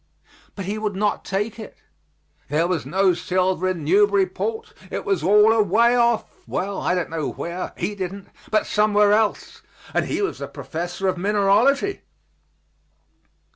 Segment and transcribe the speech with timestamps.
[0.55, 1.77] But he would not take it.
[2.49, 7.29] There was no silver in Newburyport; it was all away off well, I don't know
[7.31, 9.61] where; he didn't, but somewhere else
[9.93, 12.01] and he was a professor of mineralogy.